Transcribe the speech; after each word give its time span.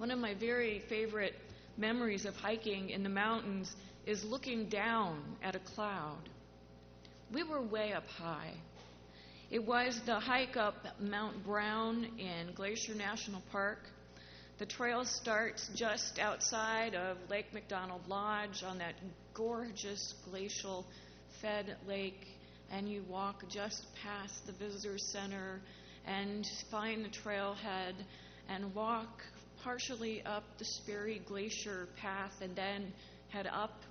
One 0.00 0.10
of 0.10 0.18
my 0.18 0.32
very 0.32 0.78
favorite 0.88 1.34
memories 1.76 2.24
of 2.24 2.34
hiking 2.34 2.88
in 2.88 3.02
the 3.02 3.10
mountains 3.10 3.70
is 4.06 4.24
looking 4.24 4.70
down 4.70 5.20
at 5.42 5.54
a 5.54 5.58
cloud. 5.58 6.26
We 7.30 7.42
were 7.42 7.60
way 7.60 7.92
up 7.92 8.06
high. 8.06 8.54
It 9.50 9.62
was 9.62 10.00
the 10.06 10.18
hike 10.18 10.56
up 10.56 10.86
Mount 10.98 11.44
Brown 11.44 12.06
in 12.18 12.54
Glacier 12.54 12.94
National 12.94 13.42
Park. 13.52 13.80
The 14.56 14.64
trail 14.64 15.04
starts 15.04 15.68
just 15.74 16.18
outside 16.18 16.94
of 16.94 17.18
Lake 17.28 17.52
McDonald 17.52 18.08
Lodge 18.08 18.64
on 18.66 18.78
that 18.78 18.94
gorgeous 19.34 20.14
glacial 20.30 20.86
fed 21.42 21.76
lake, 21.86 22.26
and 22.72 22.88
you 22.88 23.04
walk 23.06 23.46
just 23.50 23.84
past 24.02 24.46
the 24.46 24.52
visitor 24.52 24.96
center 24.96 25.60
and 26.06 26.46
find 26.70 27.04
the 27.04 27.10
trailhead 27.10 27.92
and 28.48 28.74
walk 28.74 29.20
partially 29.64 30.22
up 30.24 30.44
the 30.58 30.64
Sperry 30.64 31.20
Glacier 31.26 31.88
path 31.96 32.32
and 32.40 32.54
then 32.56 32.92
head 33.28 33.46
up 33.46 33.82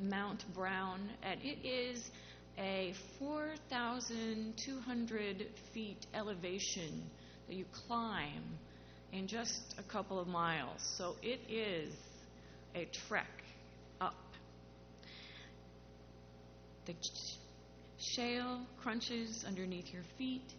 Mount 0.00 0.44
Brown. 0.54 1.08
And 1.22 1.40
it 1.42 1.64
is 1.66 2.10
a 2.58 2.92
4,200 3.18 5.46
feet 5.72 6.06
elevation 6.14 7.02
that 7.48 7.54
you 7.54 7.64
climb 7.86 8.42
in 9.12 9.28
just 9.28 9.74
a 9.78 9.82
couple 9.82 10.18
of 10.18 10.26
miles. 10.26 10.80
So 10.98 11.16
it 11.22 11.40
is 11.48 11.94
a 12.74 12.88
trek 13.08 13.30
up. 14.00 14.14
The 16.86 16.94
shale 17.98 18.60
crunches 18.82 19.44
underneath 19.46 19.92
your 19.92 20.02
feet. 20.18 20.52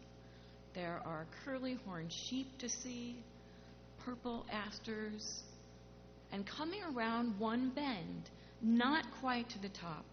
There 0.74 1.02
are 1.06 1.28
curly 1.44 1.78
horned 1.86 2.12
sheep 2.12 2.58
to 2.60 2.70
see, 2.70 3.18
purple 4.06 4.46
asters, 4.52 5.44
and 6.32 6.46
coming 6.46 6.82
around 6.96 7.40
one 7.40 7.70
bend, 7.70 8.30
not 8.62 9.06
quite 9.20 9.50
to 9.50 9.60
the 9.60 9.70
top, 9.70 10.06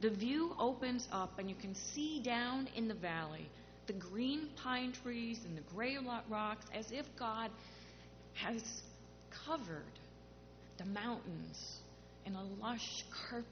the 0.00 0.10
view 0.10 0.54
opens 0.58 1.08
up 1.10 1.38
and 1.38 1.48
you 1.48 1.56
can 1.56 1.74
see 1.74 2.20
down 2.20 2.68
in 2.76 2.86
the 2.86 2.94
valley 2.94 3.48
the 3.86 3.92
green 3.94 4.48
pine 4.62 4.92
trees 5.02 5.40
and 5.44 5.56
the 5.56 5.62
gray 5.74 5.96
rocks 6.28 6.66
as 6.74 6.92
if 6.92 7.06
God 7.18 7.50
has 8.34 8.62
covered 9.46 9.82
the 10.76 10.84
mountains 10.84 11.78
in 12.26 12.34
a 12.34 12.44
lush 12.60 13.04
carpet 13.30 13.46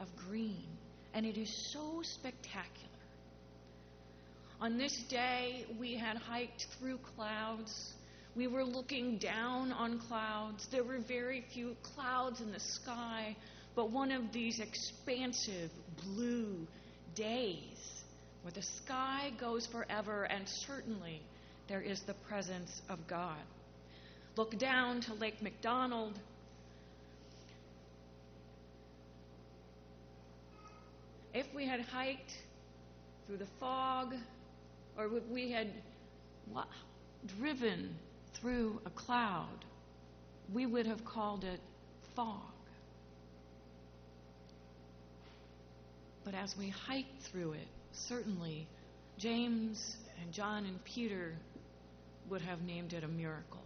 of 0.00 0.08
green. 0.28 0.66
And 1.14 1.24
it 1.24 1.38
is 1.38 1.72
so 1.72 2.00
spectacular. 2.02 2.88
On 4.60 4.76
this 4.76 4.96
day, 5.08 5.66
we 5.78 5.94
had 5.94 6.16
hiked 6.16 6.66
through 6.78 6.98
clouds. 7.16 7.94
We 8.34 8.46
were 8.46 8.64
looking 8.64 9.18
down 9.18 9.72
on 9.72 9.98
clouds. 9.98 10.66
There 10.70 10.82
were 10.82 10.98
very 10.98 11.44
few 11.52 11.76
clouds 11.94 12.40
in 12.40 12.50
the 12.50 12.60
sky, 12.60 13.36
but 13.74 13.90
one 13.90 14.10
of 14.10 14.32
these 14.32 14.58
expansive 14.58 15.70
blue 16.02 16.66
days 17.14 18.02
where 18.40 18.52
the 18.52 18.62
sky 18.62 19.32
goes 19.38 19.66
forever 19.66 20.24
and 20.24 20.48
certainly 20.48 21.20
there 21.68 21.82
is 21.82 22.00
the 22.02 22.14
presence 22.14 22.80
of 22.88 23.06
God. 23.06 23.36
Look 24.36 24.58
down 24.58 25.02
to 25.02 25.14
Lake 25.14 25.42
McDonald. 25.42 26.18
If 31.34 31.46
we 31.54 31.66
had 31.66 31.80
hiked 31.80 32.32
through 33.26 33.38
the 33.38 33.46
fog, 33.60 34.14
or 34.96 35.06
if 35.06 35.26
we 35.30 35.50
had 35.50 35.68
driven 37.38 37.94
through 38.34 38.80
a 38.86 38.90
cloud, 38.90 39.64
we 40.52 40.66
would 40.66 40.86
have 40.86 41.04
called 41.04 41.44
it 41.44 41.60
fog. 42.14 42.40
But 46.24 46.34
as 46.34 46.54
we 46.56 46.68
hiked 46.68 47.22
through 47.30 47.52
it, 47.52 47.68
certainly 47.92 48.66
James 49.18 49.96
and 50.20 50.32
John 50.32 50.64
and 50.66 50.82
Peter 50.84 51.34
would 52.30 52.42
have 52.42 52.62
named 52.62 52.92
it 52.92 53.04
a 53.04 53.08
miracle. 53.08 53.62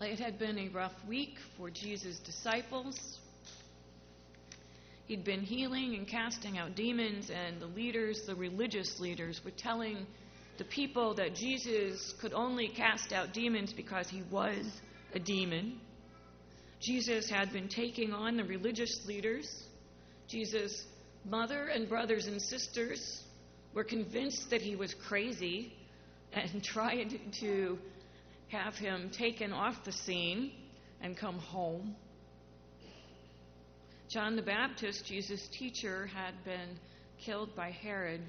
It 0.00 0.18
had 0.18 0.38
been 0.38 0.58
a 0.58 0.68
rough 0.68 0.94
week 1.06 1.34
for 1.56 1.68
Jesus' 1.70 2.18
disciples. 2.20 2.98
He'd 5.06 5.24
been 5.24 5.42
healing 5.42 5.94
and 5.94 6.08
casting 6.08 6.56
out 6.56 6.74
demons, 6.74 7.30
and 7.30 7.60
the 7.60 7.66
leaders, 7.66 8.22
the 8.26 8.34
religious 8.34 8.98
leaders, 8.98 9.40
were 9.44 9.50
telling 9.50 10.06
the 10.60 10.64
people 10.66 11.14
that 11.14 11.34
Jesus 11.34 12.12
could 12.20 12.34
only 12.34 12.68
cast 12.68 13.14
out 13.14 13.32
demons 13.32 13.72
because 13.72 14.10
he 14.10 14.22
was 14.30 14.66
a 15.14 15.18
demon. 15.18 15.80
Jesus 16.80 17.30
had 17.30 17.50
been 17.50 17.68
taking 17.68 18.12
on 18.12 18.36
the 18.36 18.44
religious 18.44 19.06
leaders. 19.06 19.48
Jesus' 20.28 20.84
mother 21.24 21.68
and 21.68 21.88
brothers 21.88 22.26
and 22.26 22.42
sisters 22.42 23.22
were 23.72 23.84
convinced 23.84 24.50
that 24.50 24.60
he 24.60 24.76
was 24.76 24.92
crazy 25.08 25.72
and 26.34 26.62
tried 26.74 27.18
to 27.40 27.78
have 28.48 28.74
him 28.74 29.10
taken 29.16 29.54
off 29.54 29.82
the 29.86 29.92
scene 29.92 30.52
and 31.00 31.16
come 31.16 31.38
home. 31.38 31.96
John 34.10 34.36
the 34.36 34.42
Baptist, 34.42 35.06
Jesus' 35.06 35.48
teacher, 35.58 36.10
had 36.14 36.34
been 36.44 36.78
killed 37.24 37.56
by 37.56 37.70
Herod. 37.70 38.20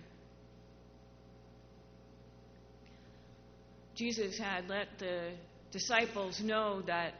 Jesus 4.01 4.35
had 4.35 4.67
let 4.67 4.87
the 4.97 5.29
disciples 5.71 6.41
know 6.41 6.81
that 6.87 7.13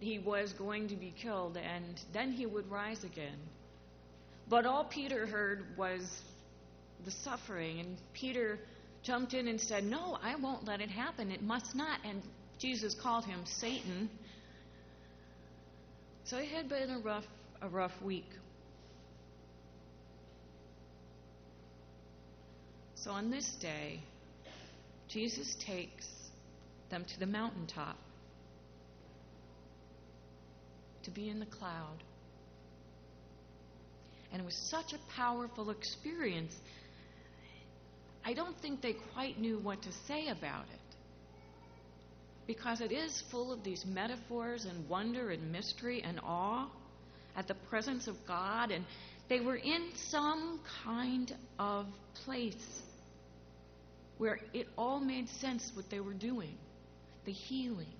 he 0.00 0.18
was 0.18 0.52
going 0.54 0.88
to 0.88 0.96
be 0.96 1.14
killed 1.22 1.56
and 1.56 2.00
then 2.12 2.32
he 2.32 2.44
would 2.44 2.68
rise 2.68 3.04
again. 3.04 3.38
But 4.48 4.66
all 4.66 4.82
Peter 4.82 5.28
heard 5.28 5.64
was 5.78 6.02
the 7.04 7.12
suffering, 7.12 7.78
and 7.78 7.96
Peter 8.14 8.58
jumped 9.04 9.32
in 9.32 9.46
and 9.46 9.60
said, 9.60 9.84
No, 9.84 10.18
I 10.20 10.34
won't 10.34 10.64
let 10.64 10.80
it 10.80 10.90
happen. 10.90 11.30
It 11.30 11.40
must 11.40 11.76
not. 11.76 12.00
And 12.04 12.20
Jesus 12.58 12.92
called 13.00 13.24
him 13.24 13.44
Satan. 13.44 14.10
So 16.24 16.38
it 16.38 16.48
had 16.48 16.68
been 16.68 16.90
a 16.90 16.98
rough, 16.98 17.26
a 17.62 17.68
rough 17.68 18.02
week. 18.02 18.28
So 22.96 23.12
on 23.12 23.30
this 23.30 23.48
day, 23.60 24.00
Jesus 25.08 25.54
takes 25.64 26.06
them 26.90 27.04
to 27.04 27.20
the 27.20 27.26
mountaintop 27.26 27.96
to 31.04 31.10
be 31.10 31.28
in 31.28 31.38
the 31.38 31.46
cloud. 31.46 32.02
And 34.32 34.42
it 34.42 34.44
was 34.44 34.56
such 34.70 34.92
a 34.92 34.98
powerful 35.14 35.70
experience. 35.70 36.52
I 38.24 38.34
don't 38.34 38.58
think 38.60 38.82
they 38.82 38.96
quite 39.14 39.38
knew 39.38 39.58
what 39.58 39.82
to 39.82 39.88
say 40.08 40.28
about 40.28 40.64
it. 40.64 40.96
Because 42.46 42.80
it 42.80 42.92
is 42.92 43.22
full 43.30 43.52
of 43.52 43.64
these 43.64 43.84
metaphors 43.86 44.64
and 44.64 44.88
wonder 44.88 45.30
and 45.30 45.52
mystery 45.52 46.02
and 46.04 46.20
awe 46.22 46.68
at 47.36 47.48
the 47.48 47.54
presence 47.70 48.08
of 48.08 48.16
God. 48.26 48.70
And 48.72 48.84
they 49.28 49.40
were 49.40 49.56
in 49.56 49.90
some 50.10 50.60
kind 50.84 51.32
of 51.58 51.86
place 52.24 52.82
where 54.18 54.38
it 54.54 54.66
all 54.76 55.00
made 55.00 55.28
sense 55.28 55.70
what 55.74 55.88
they 55.90 56.00
were 56.00 56.14
doing 56.14 56.56
the 57.24 57.32
healing, 57.32 57.92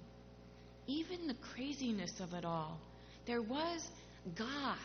even 0.87 1.27
the 1.27 1.35
craziness 1.53 2.21
of 2.21 2.33
it 2.33 2.45
all 2.45 2.79
there 3.27 3.43
was 3.43 3.87
God 4.37 4.79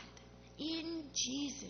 in 0.57 1.03
Jesus. 1.13 1.69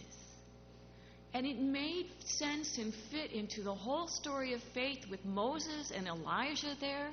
And 1.34 1.46
it 1.46 1.60
made 1.60 2.08
sense 2.26 2.78
and 2.78 2.94
fit 3.12 3.32
into 3.32 3.62
the 3.62 3.74
whole 3.74 4.08
story 4.08 4.54
of 4.54 4.62
faith 4.74 5.00
with 5.10 5.24
Moses 5.24 5.92
and 5.96 6.08
Elijah 6.08 6.76
there. 6.80 7.12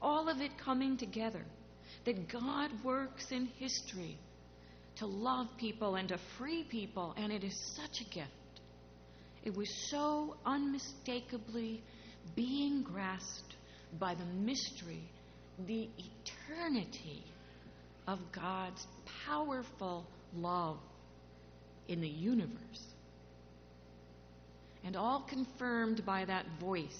All 0.00 0.28
of 0.28 0.40
it 0.40 0.50
coming 0.58 0.96
together. 0.96 1.44
That 2.04 2.28
God 2.28 2.70
works 2.84 3.26
in 3.30 3.46
history 3.58 4.18
to 4.96 5.06
love 5.06 5.46
people 5.58 5.94
and 5.94 6.08
to 6.08 6.18
free 6.38 6.64
people, 6.64 7.14
and 7.16 7.32
it 7.32 7.44
is 7.44 7.56
such 7.76 8.00
a 8.00 8.14
gift. 8.14 8.30
It 9.44 9.56
was 9.56 9.68
so 9.90 10.36
unmistakably 10.46 11.82
being 12.36 12.82
grasped 12.82 13.56
by 13.98 14.14
the 14.14 14.24
mystery, 14.24 15.02
the 15.66 15.88
eternity 15.98 17.24
of 18.06 18.18
God's 18.32 18.86
powerful 19.26 20.06
love 20.34 20.78
in 21.88 22.00
the 22.00 22.08
universe. 22.08 22.86
And 24.84 24.96
all 24.96 25.26
confirmed 25.28 26.04
by 26.04 26.24
that 26.24 26.44
voice. 26.60 26.98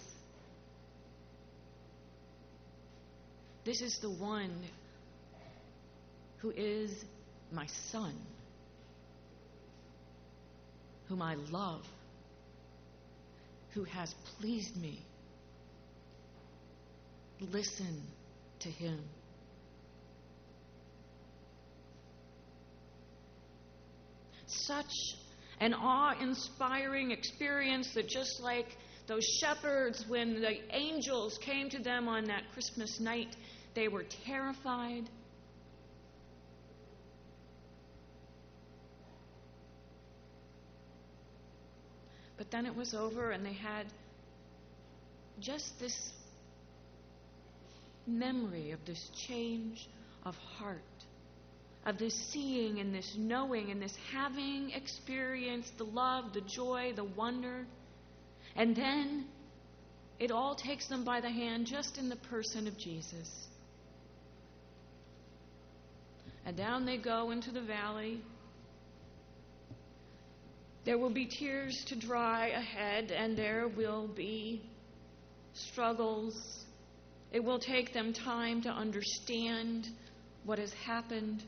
This 3.65 3.81
is 3.81 3.99
the 4.03 4.11
one 4.11 4.53
who 6.39 6.51
is 6.51 6.93
my 7.53 7.67
son, 7.91 8.15
whom 11.09 11.23
I 11.23 11.35
love. 11.35 11.85
Who 13.75 13.85
has 13.85 14.15
pleased 14.39 14.77
me. 14.77 15.01
Listen 17.41 18.03
to 18.61 18.69
him. 18.71 19.01
Such 24.47 24.93
an 25.61 25.75
awe 25.75 26.15
inspiring 26.21 27.11
experience 27.11 27.95
that 27.95 28.09
just 28.09 28.41
like 28.41 28.77
those 29.07 29.25
shepherds, 29.41 30.05
when 30.07 30.41
the 30.41 30.55
angels 30.71 31.39
came 31.39 31.69
to 31.71 31.83
them 31.83 32.07
on 32.07 32.25
that 32.25 32.45
Christmas 32.53 33.01
night, 33.01 33.35
they 33.75 33.89
were 33.89 34.05
terrified. 34.25 35.09
Then 42.53 42.67
it 42.67 42.77
was 42.77 42.95
over, 42.95 43.33
and 43.33 43.45
they 43.45 43.55
had 43.55 43.87
just 45.41 45.73
this 45.81 46.13
memory 48.07 48.71
of 48.73 48.79
this 48.87 49.11
change 49.27 49.89
of 50.25 50.35
heart, 50.35 50.77
of 51.85 51.99
this 51.99 52.15
seeing 52.33 52.79
and 52.79 52.95
this 52.95 53.15
knowing 53.17 53.71
and 53.71 53.83
this 53.83 53.95
having 54.13 54.71
experienced 54.71 55.77
the 55.79 55.85
love, 55.85 56.33
the 56.33 56.43
joy, 56.43 56.93
the 56.95 57.05
wonder. 57.05 57.67
And 58.55 58.77
then 58.77 59.27
it 60.21 60.31
all 60.31 60.55
takes 60.55 60.87
them 60.89 61.05
by 61.05 61.21
the 61.21 61.31
hand 61.31 61.67
just 61.67 61.99
in 61.99 62.09
the 62.09 62.17
person 62.17 62.69
of 62.69 62.79
Jesus. 62.79 63.29
And 66.45 66.57
down 66.57 66.85
they 66.85 66.99
go 66.99 67.31
into 67.31 67.51
the 67.51 67.63
valley. 67.63 68.21
There 70.85 70.99
will 70.99 71.11
be 71.11 71.27
tears 71.27 71.85
to 71.87 71.97
dry 71.97 72.49
ahead, 72.49 73.13
and 73.13 73.37
there 73.37 73.69
will 73.69 74.09
be 74.09 74.63
struggles. 75.53 76.35
It 77.31 77.45
will 77.45 77.61
take 77.61 77.93
them 77.93 78.13
time 78.13 78.63
to 78.63 78.69
understand 78.69 79.89
what 80.45 80.59
has 80.59 80.73
happened. 80.73 81.45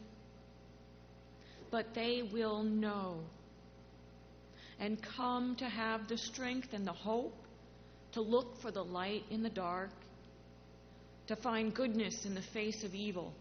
But 1.71 1.95
they 1.95 2.23
will 2.33 2.63
know 2.63 3.25
and 4.79 5.03
come 5.03 5.57
to 5.57 5.69
have 5.69 6.07
the 6.09 6.19
strength 6.19 6.73
and 6.73 6.87
the 6.87 6.93
hope 6.93 7.35
to 8.13 8.21
look 8.21 8.61
for 8.61 8.71
the 8.71 8.85
light 8.85 9.25
in 9.31 9.43
the 9.43 9.51
dark, 9.51 9.91
to 11.27 11.35
find 11.37 11.75
goodness 11.75 12.25
in 12.25 12.35
the 12.35 12.43
face 12.53 12.85
of 12.85 12.95
evil, 12.95 13.33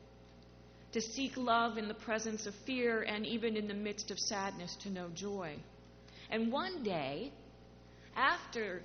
to 0.93 1.01
seek 1.01 1.37
love 1.37 1.77
in 1.77 1.87
the 1.87 1.93
presence 1.93 2.47
of 2.47 2.55
fear, 2.65 3.03
and 3.03 3.25
even 3.25 3.55
in 3.55 3.67
the 3.67 3.73
midst 3.73 4.09
of 4.09 4.17
sadness, 4.19 4.75
to 4.81 4.89
know 4.89 5.09
joy. 5.13 5.55
And 6.33 6.51
one 6.51 6.81
day, 6.81 7.31
after 8.15 8.81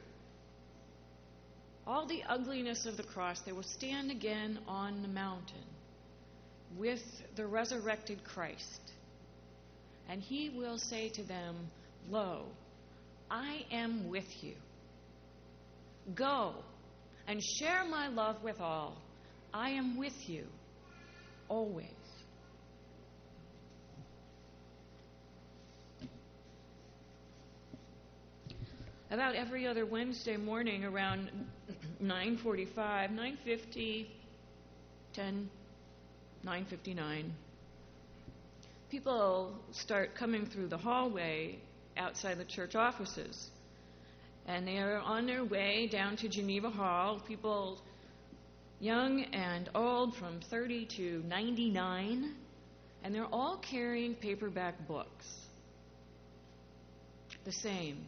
all 1.87 2.07
the 2.07 2.23
ugliness 2.29 2.85
of 2.85 2.99
the 2.99 3.03
cross, 3.03 3.41
they 3.41 3.53
will 3.53 3.63
stand 3.63 4.11
again 4.11 4.59
on 4.69 5.01
the 5.01 5.09
mountain 5.09 5.65
with 6.77 7.01
the 7.37 7.47
resurrected 7.47 8.23
Christ. 8.23 8.93
And 10.11 10.21
he 10.21 10.51
will 10.51 10.77
say 10.77 11.09
to 11.09 11.23
them, 11.23 11.57
Lo, 12.11 12.45
I 13.31 13.65
am 13.73 14.11
with 14.11 14.29
you. 14.43 14.53
Go 16.15 16.53
and 17.27 17.43
share 17.43 17.87
my 17.87 18.09
love 18.09 18.43
with 18.45 18.61
all. 18.61 18.99
I 19.55 19.71
am 19.71 19.97
with 19.97 20.29
you 20.29 20.45
always. 21.49 21.98
About 29.11 29.37
every 29.37 29.67
other 29.67 29.87
Wednesday 29.87 30.37
morning 30.37 30.85
around 30.85 31.31
9:45, 32.03 33.11
9:50, 33.11 34.07
10, 35.15 35.51
9:59, 36.45 37.31
people 38.91 39.55
start 39.73 40.15
coming 40.15 40.45
through 40.45 40.69
the 40.69 40.77
hallway 40.77 41.59
outside 41.97 42.37
the 42.37 42.45
church 42.45 42.75
offices. 42.75 43.49
And 44.47 44.69
they 44.69 44.77
are 44.77 44.99
on 44.99 45.25
their 45.25 45.43
way 45.43 45.89
down 45.91 46.17
to 46.17 46.29
Geneva 46.29 46.69
Hall. 46.69 47.21
People 47.27 47.81
young 48.79 49.25
and 49.33 49.71
old 49.75 50.17
from 50.17 50.41
30 50.51 50.85
to 50.97 51.23
99. 51.27 52.35
And 53.03 53.15
they're 53.15 53.25
all 53.33 53.57
carrying 53.57 54.15
paperback 54.15 54.87
books. 54.87 55.27
The 57.45 57.53
same 57.53 58.05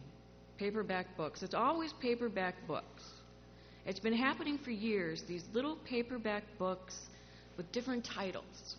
paperback 0.61 1.17
books. 1.17 1.41
It's 1.41 1.55
always 1.55 1.91
paperback 1.93 2.53
books. 2.67 3.03
It's 3.87 3.99
been 3.99 4.13
happening 4.13 4.59
for 4.59 4.69
years, 4.69 5.23
these 5.27 5.43
little 5.53 5.75
paperback 5.89 6.43
books 6.59 6.95
with 7.57 7.71
different 7.71 8.05
titles 8.05 8.75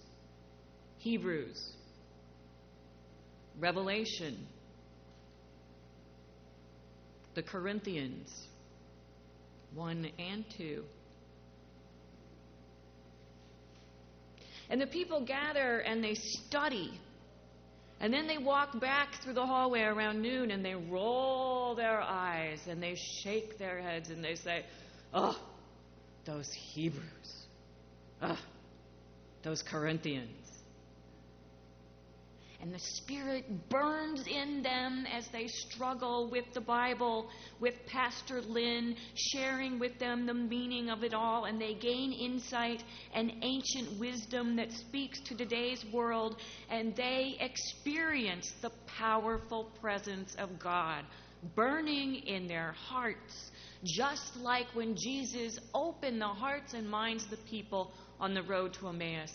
Hebrews, 0.99 1.73
Revelation, 3.58 4.46
the 7.34 7.43
Corinthians 7.43 8.31
1 9.75 10.08
and 10.20 10.44
2. 10.56 10.85
And 14.70 14.81
the 14.81 14.87
people 14.87 15.25
gather 15.25 15.81
and 15.81 16.05
they 16.05 16.14
study. 16.14 17.00
And 18.02 18.12
then 18.12 18.26
they 18.26 18.37
walk 18.37 18.81
back 18.81 19.14
through 19.22 19.34
the 19.34 19.46
hallway 19.46 19.82
around 19.82 20.20
noon 20.20 20.50
and 20.50 20.64
they 20.64 20.75
roll 20.75 21.76
their 21.76 22.00
eyes 22.00 22.58
and 22.69 22.82
they 22.82 22.96
shake 22.96 23.58
their 23.58 23.81
heads 23.81 24.10
and 24.10 24.25
they 24.25 24.34
say, 24.34 24.64
Oh, 25.14 25.38
those 26.26 26.52
Hebrews. 26.52 27.46
Oh, 28.20 28.38
those 29.44 29.62
Corinthians 29.62 30.42
and 32.62 32.73
the 32.73 32.79
Spirit 32.79 33.69
burns 33.69 34.25
in 34.29 34.62
them 34.62 35.05
as 35.12 35.26
they 35.29 35.49
struggle 35.49 36.31
with 36.31 36.44
the 36.55 36.61
Bible, 36.61 37.29
with 37.59 37.75
Pastor 37.88 38.41
Lynn, 38.41 38.94
sharing 39.17 39.81
with 39.81 39.99
them 39.99 40.26
the 40.26 40.35
meaning 40.35 40.88
of 40.88 41.03
it 41.03 41.12
all, 41.12 41.47
and 41.47 41.61
they 41.61 41.75
gain 41.75 42.12
insight 42.12 42.85
and 43.14 43.32
ancient 43.43 43.99
wisdom 43.99 44.55
that 44.56 44.70
speaks 44.70 45.20
to 45.23 45.37
today's 45.37 45.85
world, 45.93 46.37
and 46.70 46.94
they 46.94 47.37
experience 47.41 48.53
the 48.62 48.70
powerful 48.87 49.64
presence 49.81 50.37
of 50.38 50.61
God 50.61 51.05
burning 51.56 52.14
in 52.14 52.47
their 52.47 52.70
hearts, 52.73 53.50
just 53.85 54.37
like 54.37 54.67
when 54.75 54.94
Jesus 54.97 55.59
opened 55.75 56.21
the 56.21 56.28
hearts 56.28 56.75
and 56.75 56.88
minds 56.88 57.25
of 57.25 57.31
the 57.31 57.37
people 57.50 57.92
on 58.21 58.35
the 58.35 58.42
road 58.45 58.73
to 58.75 58.88
Emmaus. 58.88 59.33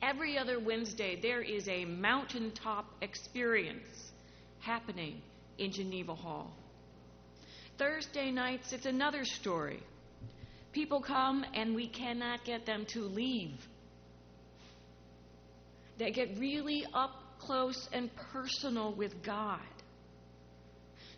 Every 0.00 0.38
other 0.38 0.60
Wednesday, 0.60 1.18
there 1.20 1.42
is 1.42 1.68
a 1.68 1.84
mountaintop 1.84 2.86
experience 3.02 4.12
happening 4.60 5.20
in 5.58 5.72
Geneva 5.72 6.14
Hall. 6.14 6.52
Thursday 7.78 8.30
nights, 8.30 8.72
it's 8.72 8.86
another 8.86 9.24
story. 9.24 9.80
People 10.72 11.00
come 11.00 11.44
and 11.54 11.74
we 11.74 11.88
cannot 11.88 12.44
get 12.44 12.66
them 12.66 12.86
to 12.86 13.00
leave. 13.00 13.54
They 15.98 16.12
get 16.12 16.38
really 16.38 16.84
up 16.94 17.10
close 17.40 17.88
and 17.92 18.10
personal 18.32 18.92
with 18.92 19.22
God 19.22 19.60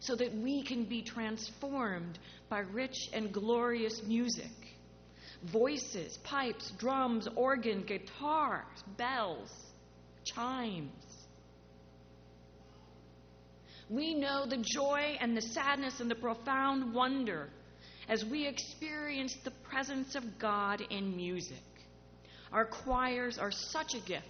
so 0.00 0.16
that 0.16 0.34
we 0.34 0.62
can 0.62 0.84
be 0.84 1.02
transformed 1.02 2.18
by 2.48 2.60
rich 2.60 2.96
and 3.12 3.32
glorious 3.32 4.02
music 4.02 4.69
voices, 5.44 6.18
pipes, 6.18 6.72
drums, 6.78 7.28
organ, 7.36 7.82
guitars, 7.82 8.84
bells, 8.96 9.50
chimes. 10.24 10.92
We 13.88 14.14
know 14.14 14.46
the 14.46 14.58
joy 14.58 15.16
and 15.20 15.36
the 15.36 15.42
sadness 15.42 16.00
and 16.00 16.10
the 16.10 16.14
profound 16.14 16.94
wonder 16.94 17.48
as 18.08 18.24
we 18.24 18.46
experience 18.46 19.34
the 19.44 19.50
presence 19.50 20.14
of 20.14 20.38
God 20.38 20.82
in 20.90 21.16
music. 21.16 21.62
Our 22.52 22.66
choirs 22.66 23.38
are 23.38 23.50
such 23.50 23.94
a 23.94 24.00
gift. 24.00 24.26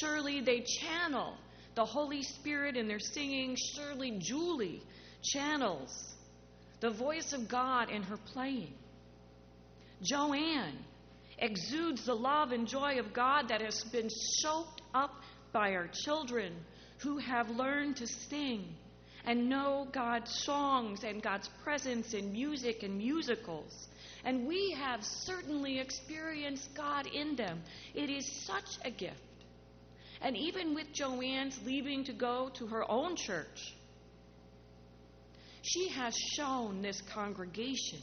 Surely 0.00 0.40
they 0.40 0.64
channel 0.80 1.36
the 1.74 1.84
Holy 1.84 2.22
Spirit 2.22 2.76
in 2.76 2.88
their 2.88 2.98
singing. 2.98 3.56
Surely 3.74 4.18
Julie 4.18 4.82
channels 5.22 6.14
the 6.80 6.90
voice 6.90 7.32
of 7.32 7.48
God 7.48 7.90
in 7.90 8.02
her 8.02 8.16
playing. 8.16 8.74
Joanne 10.02 10.78
exudes 11.38 12.04
the 12.04 12.14
love 12.14 12.52
and 12.52 12.66
joy 12.66 12.98
of 12.98 13.12
God 13.12 13.48
that 13.48 13.60
has 13.60 13.82
been 13.84 14.08
soaked 14.10 14.82
up 14.94 15.14
by 15.52 15.72
our 15.72 15.88
children 16.04 16.52
who 16.98 17.18
have 17.18 17.50
learned 17.50 17.96
to 17.96 18.06
sing 18.06 18.74
and 19.24 19.48
know 19.48 19.86
God's 19.92 20.30
songs 20.44 21.02
and 21.02 21.22
God's 21.22 21.48
presence 21.64 22.14
in 22.14 22.32
music 22.32 22.82
and 22.82 22.96
musicals. 22.96 23.88
And 24.24 24.46
we 24.46 24.76
have 24.78 25.00
certainly 25.02 25.78
experienced 25.78 26.74
God 26.74 27.06
in 27.06 27.36
them. 27.36 27.62
It 27.94 28.08
is 28.08 28.44
such 28.46 28.78
a 28.84 28.90
gift. 28.90 29.20
And 30.22 30.36
even 30.36 30.74
with 30.74 30.92
Joanne's 30.92 31.58
leaving 31.64 32.04
to 32.04 32.12
go 32.12 32.50
to 32.54 32.66
her 32.68 32.90
own 32.90 33.16
church, 33.16 33.74
she 35.62 35.88
has 35.88 36.16
shown 36.16 36.80
this 36.82 37.02
congregation 37.12 38.00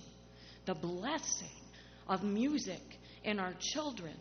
the 0.66 0.76
blessing 0.76 1.63
of 2.08 2.24
music 2.24 2.82
in 3.24 3.40
our 3.40 3.54
children. 3.60 4.14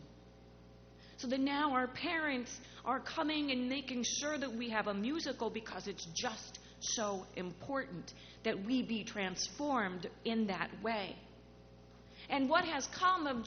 So 1.18 1.28
that 1.28 1.40
now 1.40 1.72
our 1.72 1.86
parents 1.86 2.50
are 2.84 3.00
coming 3.00 3.52
and 3.52 3.68
making 3.68 4.04
sure 4.04 4.36
that 4.38 4.52
we 4.52 4.70
have 4.70 4.88
a 4.88 4.94
musical 4.94 5.50
because 5.50 5.86
it's 5.86 6.06
just 6.14 6.58
so 6.80 7.24
important 7.36 8.12
that 8.44 8.64
we 8.64 8.82
be 8.82 9.04
transformed 9.04 10.08
in 10.24 10.48
that 10.48 10.70
way. 10.82 11.14
And 12.28 12.48
what 12.48 12.64
has 12.64 12.88
come 12.88 13.26
of 13.26 13.46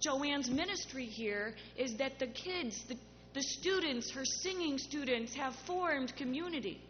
Joanne's 0.00 0.50
ministry 0.50 1.06
here 1.06 1.54
is 1.76 1.96
that 1.96 2.18
the 2.18 2.28
kids, 2.28 2.84
the, 2.88 2.96
the 3.34 3.42
students, 3.42 4.10
her 4.12 4.24
singing 4.24 4.78
students, 4.78 5.34
have 5.34 5.54
formed 5.66 6.14
community. 6.16 6.80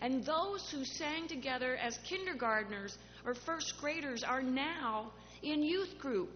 And 0.00 0.24
those 0.24 0.70
who 0.70 0.84
sang 0.84 1.26
together 1.28 1.76
as 1.76 1.98
kindergartners 2.08 2.96
or 3.24 3.34
first 3.34 3.74
graders 3.80 4.22
are 4.22 4.42
now 4.42 5.12
in 5.42 5.62
youth 5.62 5.98
group. 5.98 6.30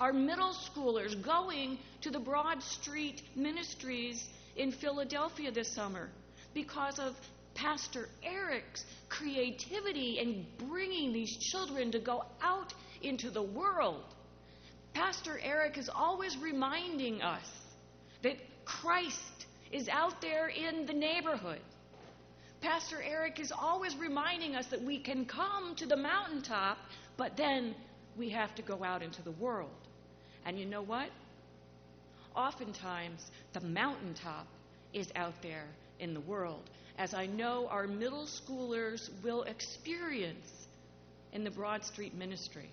Our 0.00 0.12
middle 0.12 0.54
schoolers 0.54 1.20
going 1.24 1.78
to 2.02 2.10
the 2.10 2.18
Broad 2.18 2.62
Street 2.62 3.22
Ministries 3.36 4.26
in 4.56 4.72
Philadelphia 4.72 5.50
this 5.52 5.72
summer 5.74 6.08
because 6.52 6.98
of 6.98 7.14
Pastor 7.54 8.08
Eric's 8.22 8.84
creativity 9.08 10.18
in 10.18 10.46
bringing 10.68 11.12
these 11.12 11.36
children 11.36 11.92
to 11.92 12.00
go 12.00 12.24
out 12.42 12.74
into 13.02 13.30
the 13.30 13.42
world. 13.42 14.02
Pastor 14.92 15.38
Eric 15.42 15.78
is 15.78 15.88
always 15.88 16.36
reminding 16.38 17.22
us 17.22 17.46
that 18.22 18.36
Christ 18.64 19.46
is 19.70 19.88
out 19.88 20.20
there 20.20 20.48
in 20.48 20.86
the 20.86 20.92
neighborhood. 20.92 21.60
Pastor 22.60 23.02
Eric 23.02 23.40
is 23.40 23.52
always 23.52 23.94
reminding 23.96 24.56
us 24.56 24.66
that 24.68 24.82
we 24.82 24.98
can 24.98 25.26
come 25.26 25.74
to 25.76 25.86
the 25.86 25.96
mountaintop, 25.96 26.78
but 27.16 27.36
then 27.36 27.74
we 28.16 28.30
have 28.30 28.54
to 28.56 28.62
go 28.62 28.82
out 28.84 29.02
into 29.02 29.22
the 29.22 29.32
world. 29.32 29.70
And 30.44 30.58
you 30.58 30.66
know 30.66 30.82
what? 30.82 31.08
Oftentimes, 32.34 33.24
the 33.52 33.60
mountaintop 33.60 34.46
is 34.92 35.08
out 35.16 35.34
there 35.42 35.66
in 36.00 36.14
the 36.14 36.20
world, 36.20 36.62
as 36.98 37.14
I 37.14 37.26
know 37.26 37.68
our 37.68 37.86
middle 37.86 38.26
schoolers 38.26 39.08
will 39.22 39.42
experience 39.44 40.46
in 41.32 41.44
the 41.44 41.50
Broad 41.50 41.84
Street 41.84 42.14
ministry, 42.14 42.68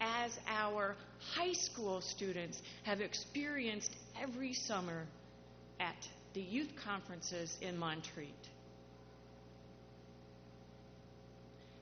as 0.00 0.32
our 0.48 0.96
high 1.34 1.52
school 1.52 2.00
students 2.00 2.60
have 2.84 3.00
experienced 3.00 3.94
every 4.20 4.52
summer 4.52 5.04
at 5.80 5.96
the 6.34 6.40
youth 6.40 6.70
conferences 6.84 7.56
in 7.60 7.78
Montreat. 7.78 8.28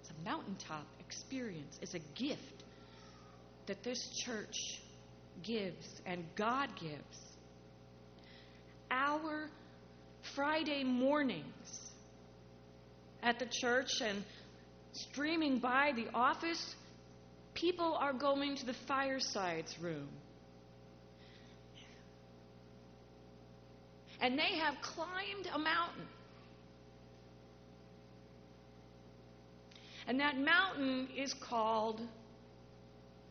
It's 0.01 0.11
a 0.11 0.25
mountaintop 0.25 0.87
experience 1.01 1.79
is 1.83 1.95
a 1.95 2.01
gift 2.15 2.62
that 3.67 3.83
this 3.83 4.09
church 4.25 4.81
gives 5.43 5.87
and 6.07 6.25
God 6.37 6.69
gives. 6.81 7.19
Our 8.91 9.49
Friday 10.35 10.85
mornings 10.85 11.47
at 13.23 13.39
the 13.39 13.47
church 13.47 14.01
and 14.01 14.25
streaming 14.93 15.59
by 15.59 15.93
the 15.95 16.07
office, 16.15 16.75
people 17.55 17.97
are 17.99 18.13
going 18.13 18.57
to 18.57 18.67
the 18.67 18.75
firesides 18.87 19.75
room. 19.81 20.09
And 24.21 24.39
they 24.39 24.57
have 24.59 24.75
climbed 24.83 25.49
a 25.53 25.59
mountain. 25.59 26.07
And 30.07 30.21
that 30.21 30.37
mountain 30.37 31.09
is 31.17 31.35
called 31.49 32.01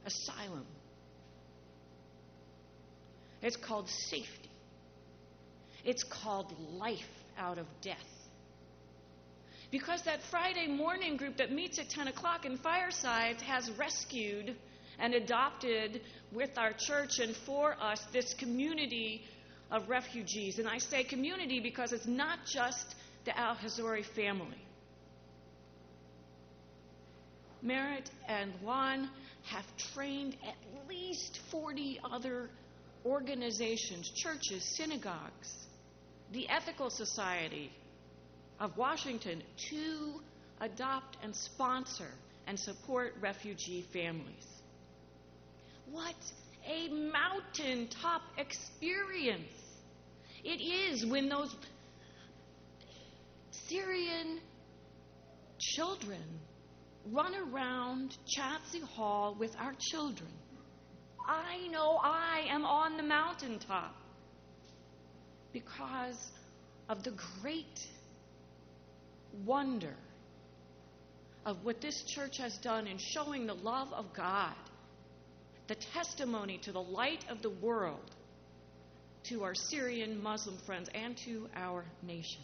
asylum. 0.05 0.65
It's 3.41 3.55
called 3.55 3.89
safety. 3.89 4.50
It's 5.84 6.03
called 6.03 6.53
life 6.74 7.00
out 7.38 7.58
of 7.58 7.65
death. 7.81 7.98
Because 9.72 10.03
that 10.03 10.20
Friday 10.29 10.67
morning 10.67 11.17
group 11.17 11.38
that 11.38 11.51
meets 11.51 11.79
at 11.79 11.89
10 11.89 12.08
o'clock 12.10 12.46
in 12.46 12.58
Firesides 12.58 13.41
has 13.41 13.72
rescued 13.77 14.55
and 15.00 15.13
adopted 15.13 16.01
with 16.31 16.58
our 16.58 16.74
church 16.77 17.20
and 17.20 17.36
for 17.46 17.75
us 17.81 18.01
this 18.12 18.34
community 18.34 19.24
of 19.72 19.89
refugees. 19.89 20.60
And 20.60 20.67
I 20.67 20.77
say 20.77 21.03
community 21.03 21.62
because 21.62 21.93
it's 21.93 22.05
not 22.05 22.39
just 22.46 22.96
the 23.25 23.38
Al 23.38 23.55
Hazori 23.55 24.05
family. 24.13 24.62
Merritt 27.62 28.10
and 28.27 28.51
Juan 28.62 29.10
have 29.43 29.65
trained 29.93 30.38
at 30.48 30.55
least 30.88 31.39
40 31.51 32.00
other 32.03 32.50
organizations, 33.05 34.10
churches, 34.15 34.63
synagogues, 34.77 35.67
the 36.31 36.48
Ethical 36.50 36.89
Society 36.89 37.71
of 38.60 38.77
Washington 38.77 39.41
to 39.69 40.13
adopt 40.62 41.17
and 41.24 41.36
sponsor 41.36 42.12
and 42.48 42.60
support 42.60 43.15
refugee 43.19 43.86
families. 43.91 44.45
What 45.89 46.15
a 46.67 46.89
mountaintop 46.89 48.21
experience 48.38 49.41
it 50.43 50.62
is 50.62 51.05
when 51.05 51.29
those 51.29 51.55
Syrian 53.67 54.39
children 55.60 56.21
run 57.10 57.34
around 57.36 58.15
Chatsey 58.27 58.81
Hall 58.81 59.36
with 59.39 59.55
our 59.60 59.74
children. 59.79 60.29
I 61.27 61.67
know 61.67 62.00
I 62.01 62.46
am 62.50 62.65
on 62.65 62.98
the 62.98 63.03
mountaintop 63.03 63.96
because 65.53 66.31
of 66.89 67.03
the 67.03 67.13
great 67.41 67.88
wonder 69.46 69.96
of 71.46 71.63
what 71.63 71.81
this 71.81 72.03
church 72.03 72.38
has 72.38 72.58
done 72.58 72.88
in 72.88 72.98
showing 72.98 73.48
the 73.48 73.53
love 73.53 73.91
of 73.93 74.13
God, 74.13 74.53
the 75.67 75.75
testimony 75.75 76.60
to 76.63 76.72
the 76.72 76.81
light 76.81 77.25
of 77.29 77.41
the 77.41 77.50
world 77.50 78.12
to 79.24 79.43
our 79.43 79.55
Syrian 79.55 80.22
Muslim 80.22 80.58
friends 80.65 80.89
and 80.93 81.15
to 81.25 81.48
our 81.55 81.86
nation. 82.03 82.41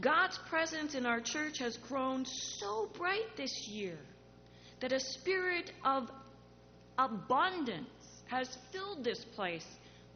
God's 0.00 0.38
presence 0.48 0.94
in 0.94 1.06
our 1.06 1.20
church 1.20 1.58
has 1.58 1.76
grown 1.76 2.24
so 2.24 2.88
bright 2.96 3.36
this 3.36 3.66
year 3.68 3.98
that 4.80 4.92
a 4.92 5.00
spirit 5.00 5.72
of 5.84 6.08
abundance 6.96 7.88
has 8.26 8.48
filled 8.72 9.02
this 9.02 9.24
place 9.34 9.66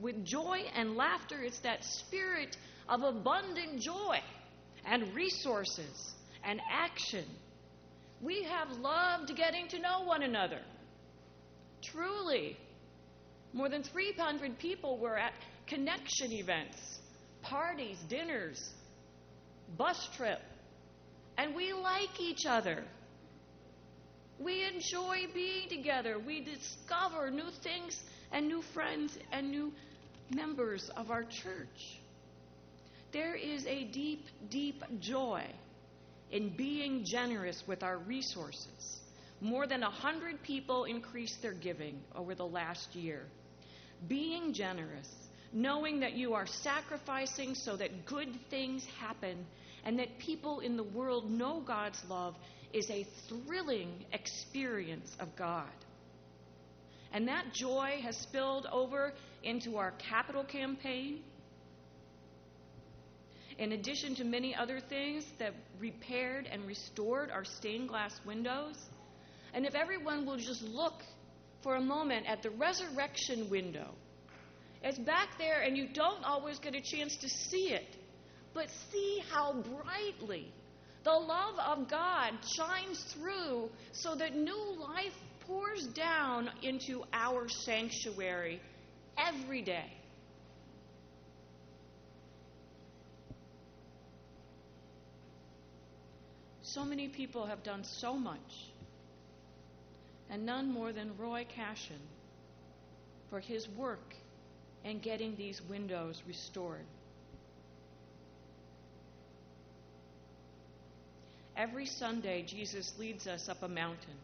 with 0.00 0.24
joy 0.24 0.58
and 0.74 0.94
laughter. 0.94 1.42
It's 1.42 1.58
that 1.60 1.84
spirit 1.84 2.56
of 2.88 3.02
abundant 3.02 3.80
joy 3.80 4.18
and 4.84 5.14
resources 5.14 6.14
and 6.44 6.60
action. 6.70 7.24
We 8.20 8.44
have 8.44 8.70
loved 8.78 9.34
getting 9.36 9.66
to 9.68 9.80
know 9.80 10.02
one 10.04 10.22
another. 10.22 10.60
Truly, 11.82 12.56
more 13.52 13.68
than 13.68 13.82
300 13.82 14.58
people 14.58 14.98
were 14.98 15.18
at 15.18 15.32
connection 15.66 16.32
events, 16.32 17.00
parties, 17.42 17.98
dinners, 18.08 18.72
bus 19.76 20.08
trip. 20.16 20.40
And 21.38 21.54
we 21.54 21.72
like 21.72 22.20
each 22.20 22.46
other. 22.46 22.84
We 24.38 24.64
enjoy 24.64 25.26
being 25.32 25.68
together. 25.68 26.18
We 26.18 26.44
discover 26.44 27.30
new 27.30 27.50
things 27.62 28.00
and 28.32 28.48
new 28.48 28.62
friends 28.74 29.16
and 29.30 29.50
new 29.50 29.72
members 30.34 30.90
of 30.96 31.10
our 31.10 31.22
church. 31.22 32.00
There 33.12 33.34
is 33.34 33.66
a 33.66 33.84
deep, 33.84 34.24
deep 34.50 34.82
joy 35.00 35.44
in 36.30 36.56
being 36.56 37.04
generous 37.04 37.62
with 37.66 37.82
our 37.82 37.98
resources. 37.98 39.00
More 39.40 39.66
than 39.66 39.82
100 39.82 40.42
people 40.42 40.84
increased 40.84 41.42
their 41.42 41.52
giving 41.52 42.00
over 42.14 42.34
the 42.34 42.46
last 42.46 42.94
year. 42.94 43.22
Being 44.08 44.54
generous, 44.54 45.08
knowing 45.52 46.00
that 46.00 46.14
you 46.14 46.34
are 46.34 46.46
sacrificing 46.46 47.54
so 47.54 47.76
that 47.76 48.06
good 48.06 48.28
things 48.50 48.84
happen 48.98 49.44
and 49.84 49.98
that 49.98 50.18
people 50.18 50.60
in 50.60 50.76
the 50.76 50.82
world 50.82 51.30
know 51.30 51.60
God's 51.60 52.02
love 52.08 52.34
is 52.72 52.88
a 52.90 53.06
thrilling 53.28 54.04
experience 54.12 55.14
of 55.20 55.34
God. 55.36 55.68
And 57.12 57.28
that 57.28 57.52
joy 57.52 58.00
has 58.02 58.16
spilled 58.16 58.66
over 58.72 59.12
into 59.42 59.76
our 59.76 59.92
capital 59.92 60.44
campaign. 60.44 61.20
In 63.58 63.72
addition 63.72 64.14
to 64.16 64.24
many 64.24 64.54
other 64.54 64.80
things 64.80 65.26
that 65.38 65.52
repaired 65.78 66.48
and 66.50 66.66
restored 66.66 67.30
our 67.30 67.44
stained 67.44 67.90
glass 67.90 68.18
windows. 68.24 68.76
And 69.52 69.66
if 69.66 69.74
everyone 69.74 70.24
will 70.24 70.38
just 70.38 70.62
look 70.62 71.02
for 71.62 71.76
a 71.76 71.80
moment 71.80 72.26
at 72.26 72.42
the 72.42 72.50
resurrection 72.50 73.50
window, 73.50 73.90
it's 74.82 74.98
back 74.98 75.38
there 75.38 75.62
and 75.62 75.76
you 75.76 75.88
don't 75.92 76.24
always 76.24 76.58
get 76.58 76.74
a 76.74 76.80
chance 76.80 77.16
to 77.16 77.28
see 77.28 77.68
it 77.72 77.96
but 78.54 78.68
see 78.90 79.22
how 79.30 79.52
brightly 79.52 80.52
the 81.04 81.10
love 81.10 81.58
of 81.58 81.88
God 81.88 82.32
shines 82.56 83.02
through 83.14 83.70
so 83.92 84.14
that 84.14 84.34
new 84.36 84.76
life 84.78 85.14
pours 85.46 85.86
down 85.88 86.50
into 86.62 87.02
our 87.12 87.48
sanctuary 87.48 88.60
every 89.18 89.62
day. 89.62 89.90
So 96.62 96.84
many 96.84 97.08
people 97.08 97.46
have 97.46 97.62
done 97.62 97.84
so 97.84 98.14
much, 98.14 98.38
and 100.30 100.46
none 100.46 100.72
more 100.72 100.92
than 100.92 101.12
Roy 101.18 101.44
Cashin 101.54 102.00
for 103.28 103.40
his 103.40 103.68
work 103.76 104.14
in 104.84 104.98
getting 104.98 105.36
these 105.36 105.60
windows 105.68 106.22
restored. 106.26 106.84
Every 111.56 111.86
Sunday, 111.86 112.44
Jesus 112.46 112.92
leads 112.98 113.26
us 113.26 113.48
up 113.48 113.62
a 113.62 113.68
mountain, 113.68 114.16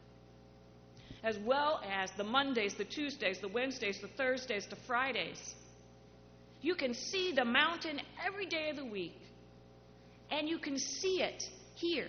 as 1.23 1.37
well 1.39 1.81
as 1.89 2.11
the 2.17 2.25
Mondays, 2.25 2.75
the 2.75 2.85
Tuesdays, 2.85 3.39
the 3.41 3.49
Wednesdays, 3.49 4.01
the 4.01 4.09
Thursdays, 4.09 4.67
the 4.67 4.77
Fridays. 4.87 5.55
You 6.61 6.75
can 6.75 6.95
see 6.95 7.33
the 7.33 7.45
mountain 7.45 8.01
every 8.27 8.47
day 8.47 8.71
of 8.71 8.77
the 8.77 8.85
week, 8.85 9.21
and 10.31 10.49
you 10.49 10.59
can 10.59 10.79
see 10.79 11.23
it 11.23 11.45
here 11.75 12.09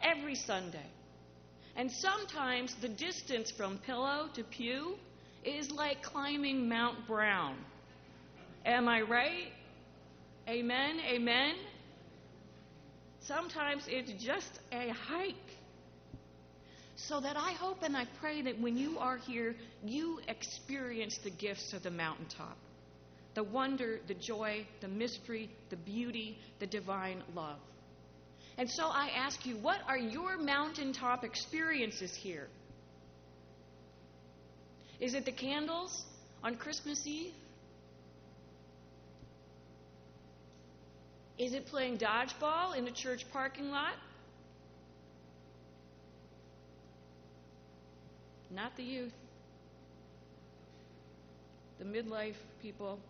every 0.00 0.36
Sunday. 0.36 0.86
And 1.76 1.90
sometimes 1.90 2.74
the 2.80 2.88
distance 2.88 3.50
from 3.50 3.78
pillow 3.78 4.28
to 4.34 4.44
pew 4.44 4.94
is 5.44 5.70
like 5.70 6.02
climbing 6.02 6.68
Mount 6.68 7.06
Brown. 7.06 7.56
Am 8.64 8.88
I 8.88 9.02
right? 9.02 9.52
Amen? 10.48 11.00
Amen? 11.06 11.54
Sometimes 13.20 13.84
it's 13.88 14.12
just 14.24 14.60
a 14.72 14.90
hike. 14.90 15.34
So 16.96 17.20
that 17.20 17.36
I 17.36 17.52
hope 17.52 17.82
and 17.82 17.96
I 17.96 18.06
pray 18.20 18.42
that 18.42 18.60
when 18.60 18.76
you 18.76 18.98
are 18.98 19.16
here, 19.16 19.54
you 19.84 20.20
experience 20.28 21.18
the 21.22 21.30
gifts 21.30 21.72
of 21.72 21.82
the 21.82 21.90
mountaintop 21.90 22.56
the 23.34 23.42
wonder, 23.42 23.98
the 24.06 24.14
joy, 24.14 24.64
the 24.80 24.88
mystery, 24.88 25.50
the 25.70 25.76
beauty, 25.76 26.38
the 26.60 26.66
divine 26.66 27.22
love. 27.34 27.58
And 28.56 28.70
so 28.70 28.84
I 28.86 29.10
ask 29.16 29.44
you, 29.44 29.56
what 29.56 29.78
are 29.88 29.98
your 29.98 30.38
mountaintop 30.38 31.24
experiences 31.24 32.14
here? 32.14 32.46
Is 35.00 35.14
it 35.14 35.24
the 35.24 35.32
candles 35.32 36.04
on 36.44 36.54
Christmas 36.56 37.04
Eve? 37.06 37.32
Is 41.36 41.52
it 41.52 41.66
playing 41.66 41.98
dodgeball 41.98 42.76
in 42.76 42.86
a 42.86 42.92
church 42.92 43.24
parking 43.32 43.70
lot? 43.70 43.94
Not 48.52 48.76
the 48.76 48.84
youth. 48.84 49.12
The 51.80 51.84
midlife 51.84 52.36
people. 52.62 53.00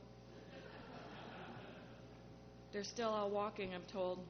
They're 2.72 2.82
still 2.82 3.10
all 3.10 3.28
walking, 3.28 3.74
I'm 3.74 3.82
told. 3.92 4.20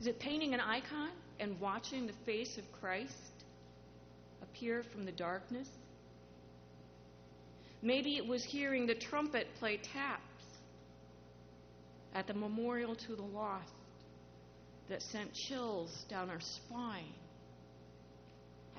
Is 0.00 0.08
it 0.08 0.18
painting 0.18 0.52
an 0.52 0.60
icon 0.60 1.10
and 1.38 1.58
watching 1.60 2.08
the 2.08 2.12
face 2.24 2.58
of 2.58 2.64
Christ 2.80 3.44
appear 4.42 4.82
from 4.82 5.04
the 5.04 5.12
darkness? 5.12 5.68
Maybe 7.82 8.16
it 8.16 8.26
was 8.26 8.42
hearing 8.42 8.86
the 8.86 8.96
trumpet 8.96 9.46
play 9.60 9.76
taps 9.76 10.25
at 12.16 12.26
the 12.26 12.32
memorial 12.32 12.94
to 12.94 13.14
the 13.14 13.22
lost 13.22 13.74
that 14.88 15.02
sent 15.02 15.34
chills 15.34 16.06
down 16.08 16.30
our 16.30 16.40
spine 16.40 17.12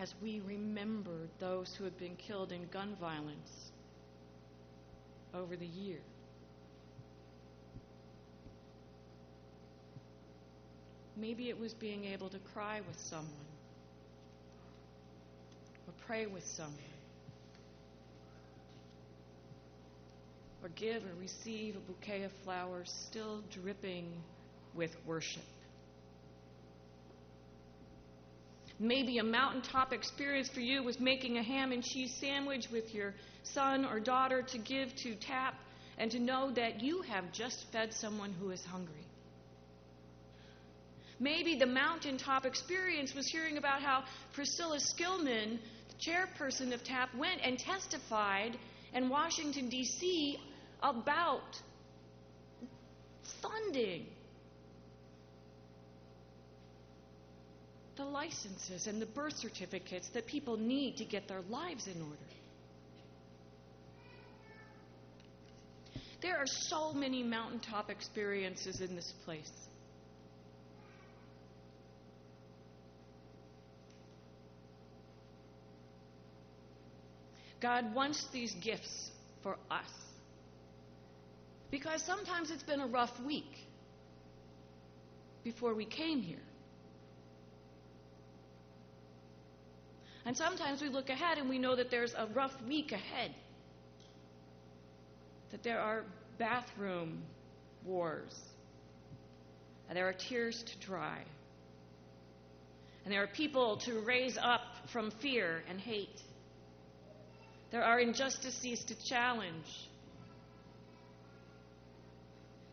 as 0.02 0.16
we 0.24 0.42
remembered 0.48 1.30
those 1.40 1.72
who 1.78 1.84
had 1.84 1.96
been 2.00 2.16
killed 2.16 2.52
in 2.52 2.66
gun 2.74 2.96
violence 3.00 3.72
over 5.36 5.56
the 5.56 5.68
years. 5.68 6.02
Maybe 11.16 11.50
it 11.50 11.60
was 11.60 11.76
being 11.76 12.06
able 12.06 12.30
to 12.30 12.40
cry 12.54 12.82
with 12.88 13.00
someone 13.00 13.28
or 15.88 15.94
pray 16.08 16.26
with 16.26 16.46
someone 16.46 16.87
or 20.68 20.70
give 20.76 21.04
or 21.04 21.16
receive 21.20 21.76
a 21.78 21.80
bouquet 21.80 22.24
of 22.24 22.32
flowers 22.44 22.92
still 23.08 23.42
dripping 23.54 24.12
with 24.76 24.92
worship. 25.06 25.44
Maybe 28.80 29.18
a 29.18 29.24
mountaintop 29.24 29.94
experience 29.94 30.50
for 30.50 30.60
you 30.60 30.84
was 30.84 31.00
making 31.00 31.38
a 31.38 31.44
ham 31.44 31.72
and 31.72 31.84
cheese 31.84 32.14
sandwich 32.20 32.68
with 32.70 32.94
your 32.94 33.14
son 33.44 33.86
or 33.86 34.00
daughter 34.00 34.42
to 34.42 34.58
give 34.58 34.94
to 34.98 35.16
tap 35.16 35.56
and 35.98 36.12
to 36.12 36.20
know 36.20 36.52
that 36.52 36.82
you 36.84 37.02
have 37.04 37.32
just 37.32 37.66
fed 37.72 37.94
someone 37.94 38.34
who 38.34 38.52
is 38.52 38.64
hungry. 38.66 39.06
Maybe 41.20 41.58
the 41.58 41.66
mountaintop 41.66 42.46
experience 42.46 43.16
was 43.16 43.26
hearing 43.28 43.58
about 43.58 43.82
how 43.82 44.04
Priscilla 44.34 44.78
Skillman, 44.78 45.60
the 45.88 46.12
chairperson 46.12 46.74
of 46.74 46.84
TAP, 46.84 47.16
went 47.16 47.42
and 47.44 47.58
testified 47.58 48.58
in 48.94 49.10
Washington, 49.10 49.70
D.C. 49.70 50.38
about 50.82 51.62
funding 53.42 54.06
the 57.96 58.06
licenses 58.06 58.88
and 58.88 59.02
the 59.02 59.06
birth 59.08 59.38
certificates 59.38 60.08
that 60.10 60.28
people 60.28 60.56
need 60.56 60.98
to 60.98 61.06
get 61.06 61.28
their 61.28 61.42
lives 61.50 61.88
in 61.88 62.00
order. 62.02 62.18
There 66.22 66.38
are 66.38 66.48
so 66.48 66.94
many 66.94 67.24
mountaintop 67.24 67.90
experiences 67.90 68.82
in 68.82 68.96
this 68.96 69.14
place. 69.26 69.52
God 77.60 77.94
wants 77.96 78.28
these 78.32 78.54
gifts 78.62 79.12
for 79.42 79.58
us. 79.70 80.07
Because 81.70 82.02
sometimes 82.04 82.52
it's 82.52 82.64
been 82.64 82.80
a 82.80 82.88
rough 82.88 83.12
week 83.26 83.68
before 85.44 85.74
we 85.74 85.86
came 85.86 86.22
here. 86.22 86.38
And 90.26 90.36
sometimes 90.36 90.82
we 90.82 90.90
look 90.90 91.10
ahead 91.10 91.38
and 91.38 91.50
we 91.50 91.58
know 91.58 91.76
that 91.76 91.90
there's 91.90 92.14
a 92.14 92.28
rough 92.34 92.52
week 92.68 92.92
ahead. 92.92 93.34
That 95.52 95.64
there 95.64 95.80
are 95.80 96.04
bathroom 96.38 97.24
wars. 97.86 98.38
And 99.88 99.98
there 99.98 100.08
are 100.08 100.14
tears 100.14 100.62
to 100.64 100.86
dry. 100.86 101.24
And 103.06 103.14
there 103.14 103.24
are 103.24 103.28
people 103.28 103.78
to 103.86 104.02
raise 104.02 104.38
up 104.38 104.64
from 104.92 105.12
fear 105.22 105.64
and 105.70 105.80
hate. 105.80 106.22
There 107.72 107.84
are 107.84 108.00
injustices 108.02 108.84
to 108.84 108.96
challenge. 109.08 109.66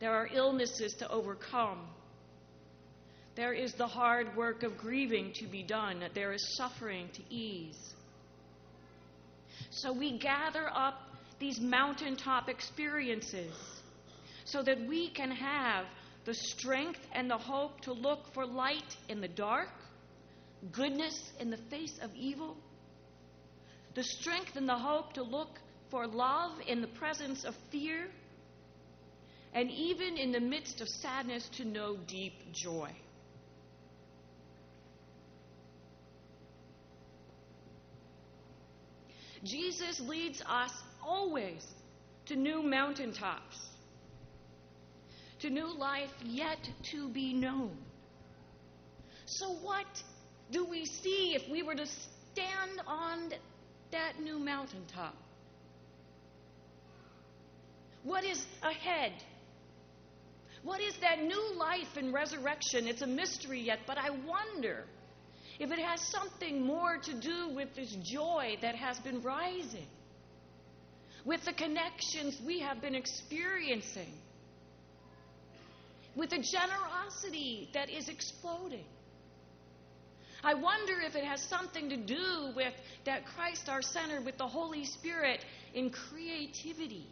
There 0.04 0.12
are 0.12 0.28
illnesses 0.34 0.92
to 0.98 1.10
overcome. 1.10 1.78
There 3.36 3.54
is 3.54 3.72
the 3.72 3.86
hard 3.86 4.36
work 4.36 4.62
of 4.62 4.76
grieving 4.76 5.32
to 5.36 5.46
be 5.46 5.62
done. 5.62 6.04
There 6.12 6.34
is 6.34 6.56
suffering 6.58 7.08
to 7.14 7.22
ease. 7.34 7.94
So 9.70 9.94
we 9.94 10.18
gather 10.18 10.68
up 10.68 11.00
these 11.38 11.58
mountaintop 11.58 12.50
experiences 12.50 13.54
so 14.44 14.62
that 14.64 14.78
we 14.86 15.08
can 15.08 15.30
have 15.30 15.86
the 16.26 16.34
strength 16.34 17.00
and 17.14 17.30
the 17.30 17.38
hope 17.38 17.80
to 17.80 17.94
look 17.94 18.30
for 18.34 18.44
light 18.44 18.98
in 19.08 19.22
the 19.22 19.28
dark, 19.28 19.72
goodness 20.70 21.32
in 21.40 21.48
the 21.48 21.62
face 21.70 21.98
of 22.02 22.14
evil, 22.14 22.58
the 23.94 24.04
strength 24.04 24.54
and 24.56 24.68
the 24.68 24.76
hope 24.76 25.14
to 25.14 25.22
look 25.22 25.58
for 25.90 26.06
love 26.06 26.58
in 26.66 26.82
the 26.82 26.88
presence 26.88 27.44
of 27.44 27.54
fear, 27.70 28.10
and 29.54 29.70
even 29.70 30.16
in 30.16 30.32
the 30.32 30.40
midst 30.40 30.80
of 30.80 30.88
sadness 30.88 31.48
to 31.56 31.64
know 31.64 31.96
deep 32.08 32.52
joy. 32.52 32.90
Jesus 39.44 40.00
leads 40.00 40.42
us 40.42 40.72
always 41.06 41.64
to 42.26 42.34
new 42.34 42.62
mountaintops, 42.62 43.60
to 45.40 45.50
new 45.50 45.72
life 45.78 46.10
yet 46.24 46.58
to 46.90 47.08
be 47.08 47.32
known. 47.32 47.76
So, 49.26 49.52
what 49.52 49.86
do 50.50 50.64
we 50.64 50.86
see 50.86 51.34
if 51.34 51.48
we 51.50 51.62
were 51.62 51.74
to 51.74 51.86
stand 51.86 52.80
on 52.86 53.32
that 53.92 54.18
new 54.20 54.38
mountaintop? 54.38 55.14
What 58.02 58.24
is 58.24 58.44
ahead? 58.62 59.12
What 60.64 60.80
is 60.80 60.94
that 61.02 61.22
new 61.22 61.54
life 61.56 61.96
and 61.96 62.12
resurrection? 62.12 62.88
It's 62.88 63.02
a 63.02 63.06
mystery 63.06 63.60
yet, 63.60 63.80
but 63.86 63.98
I 63.98 64.08
wonder 64.10 64.84
if 65.60 65.70
it 65.70 65.78
has 65.78 66.00
something 66.10 66.64
more 66.66 66.96
to 67.04 67.20
do 67.20 67.50
with 67.54 67.68
this 67.76 67.94
joy 68.02 68.56
that 68.62 68.74
has 68.74 68.98
been 69.00 69.20
rising, 69.20 69.86
with 71.26 71.44
the 71.44 71.52
connections 71.52 72.40
we 72.46 72.60
have 72.60 72.80
been 72.80 72.94
experiencing, 72.94 74.12
with 76.16 76.30
the 76.30 76.38
generosity 76.38 77.68
that 77.74 77.90
is 77.90 78.08
exploding. 78.08 78.86
I 80.42 80.54
wonder 80.54 80.94
if 81.06 81.14
it 81.14 81.24
has 81.24 81.42
something 81.42 81.90
to 81.90 81.96
do 81.96 82.52
with 82.56 82.72
that 83.04 83.26
Christ 83.26 83.68
our 83.68 83.82
center, 83.82 84.22
with 84.22 84.38
the 84.38 84.46
Holy 84.46 84.86
Spirit 84.86 85.44
in 85.74 85.90
creativity. 85.90 87.06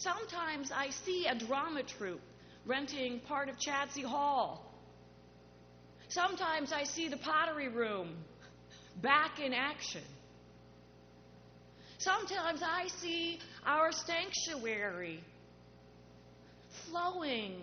Sometimes 0.00 0.70
I 0.74 0.90
see 0.90 1.26
a 1.26 1.34
drama 1.34 1.82
troupe 1.82 2.20
renting 2.66 3.20
part 3.20 3.48
of 3.48 3.56
Chadsey 3.58 4.04
Hall 4.04 4.70
Sometimes 6.10 6.72
I 6.72 6.82
see 6.82 7.06
the 7.06 7.16
pottery 7.16 7.68
room 7.68 8.08
back 9.00 9.38
in 9.38 9.54
action. 9.54 10.02
Sometimes 11.98 12.62
I 12.64 12.88
see 12.88 13.38
our 13.64 13.92
sanctuary 13.92 15.20
flowing 16.88 17.60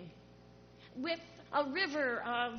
with 0.96 1.20
a 1.52 1.64
river 1.70 2.22
of 2.26 2.54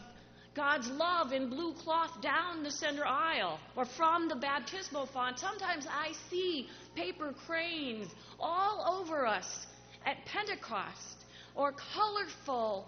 God's 0.53 0.87
love 0.89 1.31
in 1.31 1.49
blue 1.49 1.73
cloth 1.73 2.21
down 2.21 2.61
the 2.61 2.71
center 2.71 3.05
aisle 3.05 3.59
or 3.75 3.85
from 3.85 4.27
the 4.27 4.35
baptismal 4.35 5.07
font. 5.07 5.39
Sometimes 5.39 5.87
I 5.89 6.11
see 6.29 6.69
paper 6.95 7.33
cranes 7.47 8.09
all 8.39 9.01
over 9.01 9.25
us 9.25 9.67
at 10.05 10.25
Pentecost 10.25 11.25
or 11.55 11.73
colorful 11.93 12.87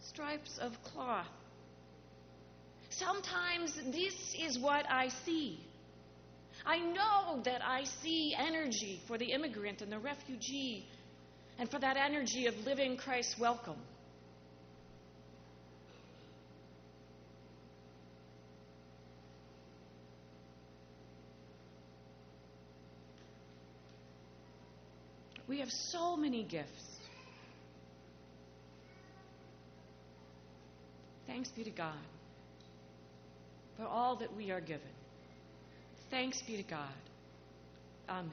stripes 0.00 0.58
of 0.58 0.72
cloth. 0.82 1.26
Sometimes 2.90 3.74
this 3.92 4.14
is 4.38 4.58
what 4.58 4.86
I 4.88 5.08
see. 5.24 5.58
I 6.64 6.78
know 6.78 7.42
that 7.44 7.62
I 7.64 7.84
see 7.84 8.34
energy 8.38 9.00
for 9.06 9.18
the 9.18 9.32
immigrant 9.32 9.82
and 9.82 9.90
the 9.90 9.98
refugee 9.98 10.86
and 11.58 11.68
for 11.68 11.78
that 11.80 11.96
energy 11.96 12.46
of 12.46 12.54
living 12.64 12.96
Christ's 12.96 13.38
welcome. 13.38 13.78
We 25.54 25.60
have 25.60 25.70
so 25.70 26.16
many 26.16 26.42
gifts. 26.42 26.98
Thanks 31.28 31.48
be 31.50 31.62
to 31.62 31.70
God 31.70 31.94
for 33.76 33.84
all 33.84 34.16
that 34.16 34.34
we 34.36 34.50
are 34.50 34.60
given. 34.60 34.80
Thanks 36.10 36.42
be 36.42 36.56
to 36.56 36.64
God. 36.64 36.90
Amen. 38.08 38.32